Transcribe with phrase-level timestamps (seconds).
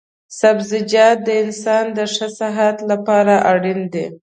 [0.39, 4.05] سبزيجات د انسان د ښه صحت لپاره اړين دي